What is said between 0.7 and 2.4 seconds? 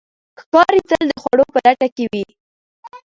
تل د خوړو په لټه کې وي.